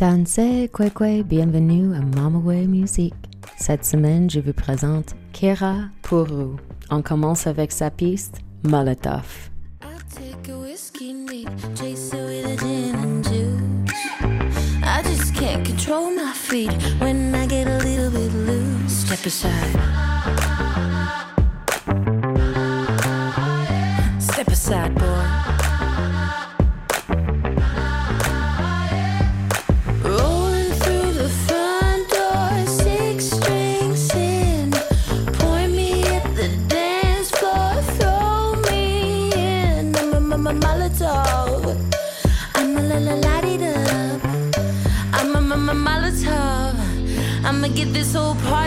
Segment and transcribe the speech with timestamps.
[0.00, 3.12] Tansei Kwekwe, bienvenue à Mamaway Music.
[3.58, 6.56] Cette semaine, je vous présente Kera Puru.
[6.88, 9.50] On commence avec sa piste Molotov.
[9.82, 13.92] I'll take a whiskey neat, chase it with a gin and juice.
[14.82, 19.04] I just can't control my feet when I get a little bit loose.
[19.04, 19.52] Step aside.
[24.18, 25.39] Step aside, boy.
[47.84, 48.59] Get this whole party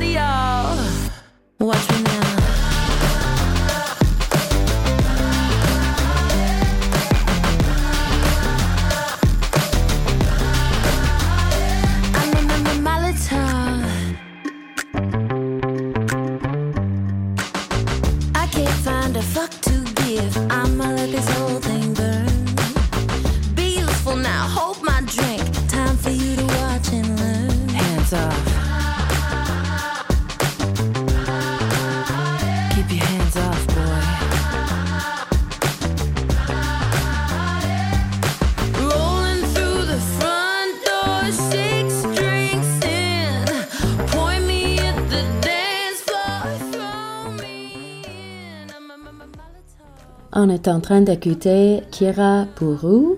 [50.45, 53.15] On est en train d'écouter Kira Puru.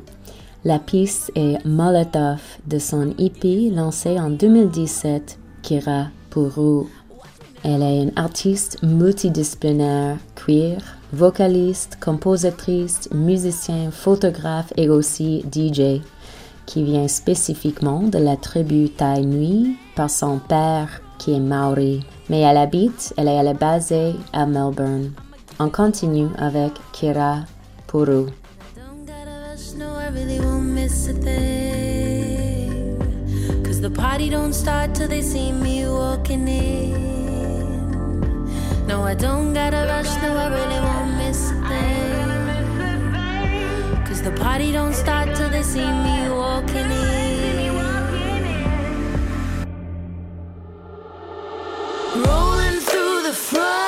[0.64, 6.86] La piste est Molotov de son EP lancé en 2017, Kira Puru.
[7.64, 10.78] Elle est une artiste multidisciplinaire, queer,
[11.14, 16.04] vocaliste, compositrice, musicien, photographe et aussi DJ,
[16.68, 22.06] qui vient spécifiquement de la tribu Thai Nui par son père qui est Maori.
[22.30, 25.10] Mais elle habite, elle est basée à Melbourne.
[25.60, 27.46] On continue avec Kira
[27.88, 28.32] Puru.
[33.86, 38.20] The party don't start till they see me walking in.
[38.88, 42.28] No, I don't gotta rush, no, I really won't miss a thing.
[44.08, 47.76] Cause the party don't start till they see me walking in.
[52.26, 53.85] Rolling through the front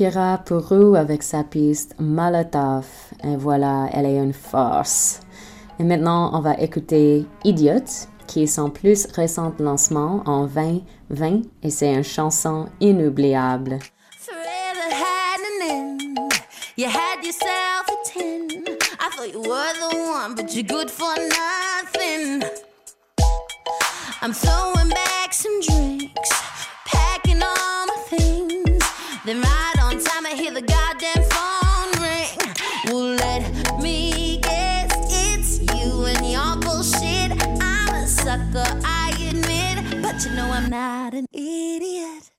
[0.00, 2.86] Kira Puru avec sa piste Molotov.
[3.22, 5.20] Et voilà, elle est une force.
[5.78, 7.84] Et maintenant, on va écouter Idiot,
[8.26, 13.78] qui est son plus récent lancement en 2020 et c'est une chanson inoubliable.
[30.02, 32.28] Time, I hear the goddamn phone ring.
[32.86, 37.32] Well, let me guess, it's you and your bullshit.
[37.62, 42.30] I'm a sucker, I admit, but you know I'm not an idiot.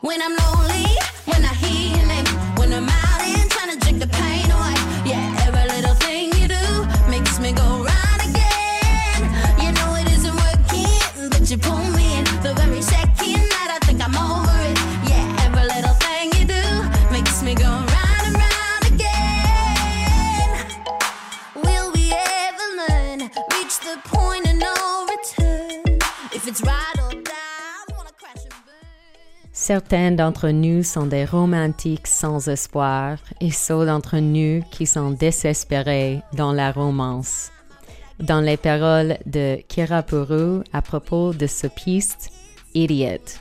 [0.00, 0.86] When I'm lonely,
[29.70, 36.22] Certains d'entre nous sont des romantiques sans espoir et ceux d'entre nous qui sont désespérés
[36.32, 37.52] dans la romance.
[38.18, 42.32] Dans les paroles de Kirapuru à propos de ce piste,
[42.74, 43.38] Idiot.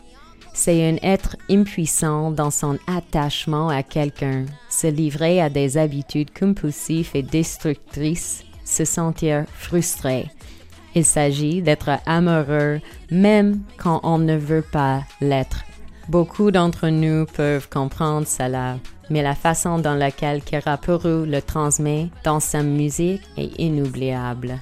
[0.54, 7.10] C'est un être impuissant dans son attachement à quelqu'un, se livrer à des habitudes compulsives
[7.16, 10.28] et destructrices se sentir frustré.
[10.94, 15.64] Il s'agit d'être amoureux même quand on ne veut pas l'être.
[16.10, 18.78] Beaucoup d'entre nous peuvent comprendre cela,
[19.12, 24.60] mais la façon dans laquelle Kira Puru le transmet dans sa musique est inoubliable.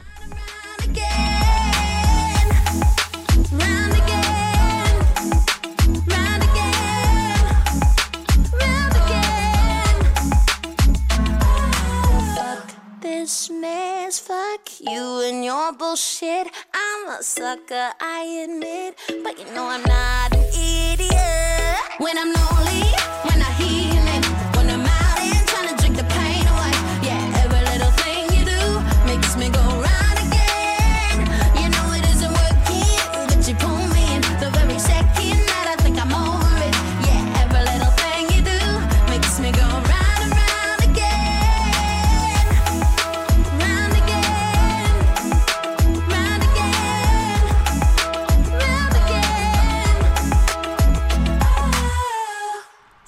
[14.79, 16.47] you and your bullshit.
[16.73, 20.36] I'm a sucker, I admit, but you know I'm not.
[21.99, 22.56] When I'm lonely,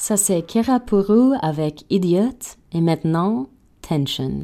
[0.09, 3.47] Ça c'est Kirapuru avec Idiot et maintenant
[3.87, 4.43] Tension.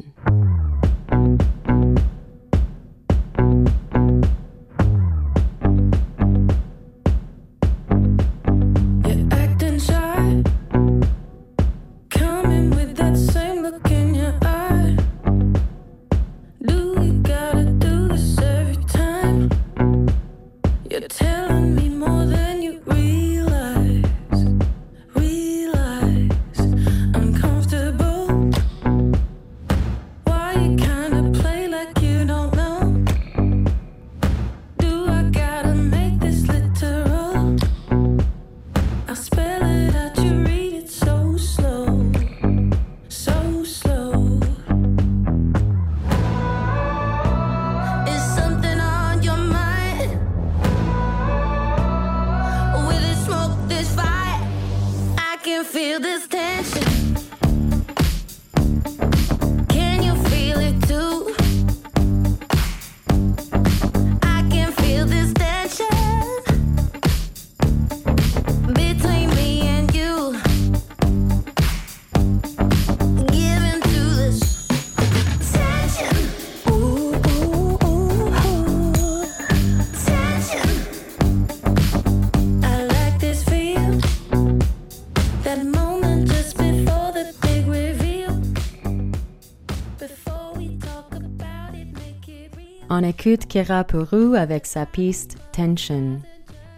[92.98, 96.18] On écoute Kira Puru avec sa piste Tension.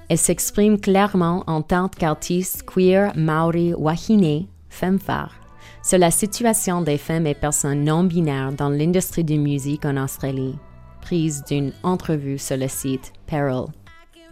[0.09, 5.37] Elle s'exprime clairement en tant qu'artiste queer Maori Wahine, femme phare,
[5.81, 10.57] sur la situation des femmes et personnes non binaires dans l'industrie de musique en Australie,
[11.03, 13.67] prise d'une entrevue sur le site Peril.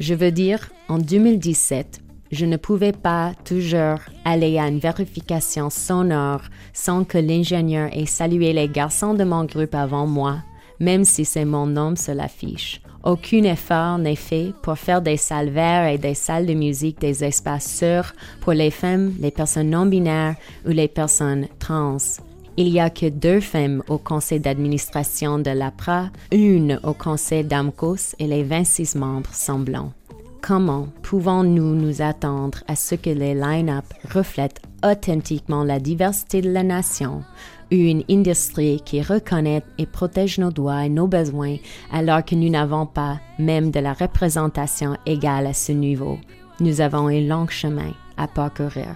[0.00, 2.00] Je veux dire, en 2017,
[2.32, 6.42] je ne pouvais pas toujours aller à une vérification sonore
[6.72, 10.38] sans que l'ingénieur ait salué les garçons de mon groupe avant moi
[10.80, 12.80] même si c'est mon nom sur l'affiche.
[13.04, 17.22] Aucun effort n'est fait pour faire des salles vertes et des salles de musique des
[17.22, 20.34] espaces sûrs pour les femmes, les personnes non binaires
[20.66, 21.98] ou les personnes trans.
[22.56, 28.16] Il n'y a que deux femmes au conseil d'administration de l'APRA, une au conseil d'AMCOS
[28.18, 29.92] et les 26 membres sont blancs.
[30.42, 36.62] Comment pouvons-nous nous attendre à ce que les line-up reflètent authentiquement la diversité de la
[36.62, 37.22] nation?
[37.70, 41.56] Une industrie qui reconnaît et protège nos droits et nos besoins
[41.92, 46.18] alors que nous n'avons pas même de la représentation égale à ce niveau.
[46.60, 48.94] Nous avons un long chemin à parcourir.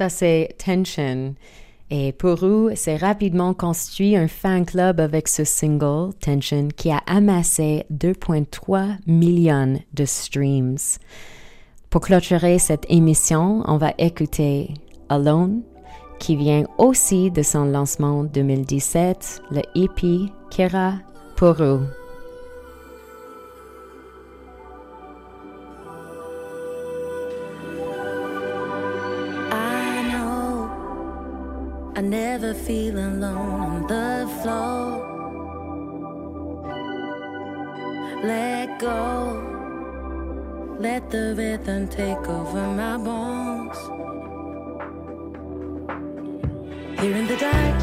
[0.00, 1.34] Ça, c'est Tension.
[1.90, 7.84] Et Puru s'est rapidement construit un fan club avec ce single, Tension, qui a amassé
[7.92, 10.78] 2,3 millions de streams.
[11.90, 14.72] Pour clôturer cette émission, on va écouter
[15.10, 15.60] Alone
[16.18, 20.94] qui vient aussi de son lancement 2017, le EP Kira
[21.36, 21.80] Puru.
[32.00, 35.04] I never feel alone on the floor.
[38.24, 38.96] Let go,
[40.78, 43.76] let the rhythm take over my bones.
[46.98, 47.76] Here in the dark,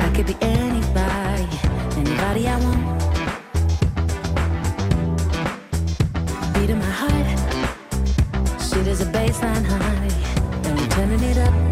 [0.00, 1.48] I could be anybody,
[1.96, 3.00] anybody I want.
[6.52, 7.28] Beat Beating my heart.
[8.60, 10.10] Shit is a baseline high,
[10.68, 11.63] and we're turning it up.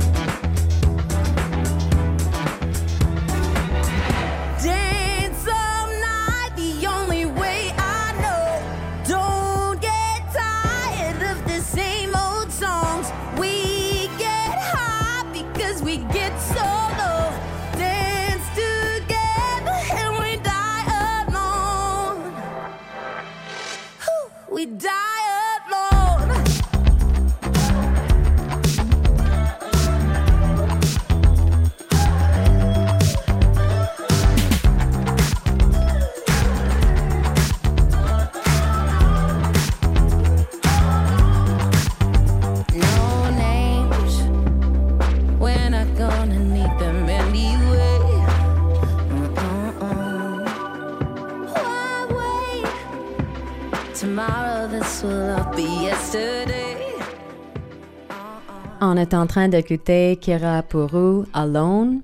[59.03, 62.03] Est en train d'écouter Kira Puru Alone.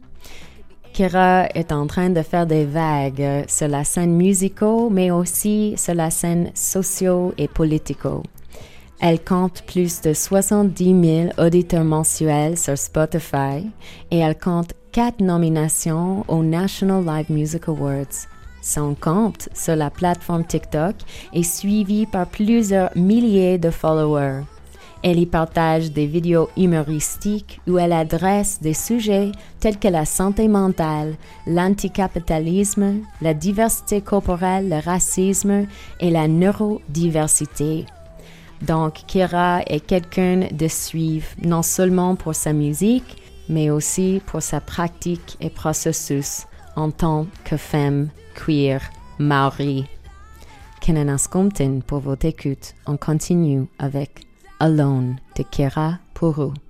[0.93, 5.95] Kira est en train de faire des vagues sur la scène musicale, mais aussi sur
[5.95, 8.25] la scène socio et politico.
[9.01, 13.71] Elle compte plus de 70 000 auditeurs mensuels sur Spotify
[14.11, 18.27] et elle compte quatre nominations aux National Live Music Awards.
[18.61, 20.97] Son compte sur la plateforme TikTok
[21.33, 24.43] est suivi par plusieurs milliers de followers.
[25.03, 30.49] Elle y partage des vidéos humoristiques où elle adresse des sujets tels que la santé
[30.49, 31.15] mentale,
[31.47, 35.67] l'anticapitalisme, la diversité corporelle, le racisme
[36.01, 37.87] et la neurodiversité.
[38.63, 44.61] Donc, Kira est quelqu'un de suivre, non seulement pour sa musique, mais aussi pour sa
[44.61, 48.81] pratique et processus en tant que femme queer
[49.19, 49.87] maori.
[50.81, 52.75] Kenanaskumtin pour votre écoute.
[52.87, 54.28] On continue avec
[54.61, 56.68] Alone to Kira Puru.